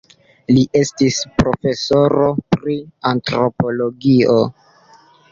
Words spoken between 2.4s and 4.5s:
pri antropologio.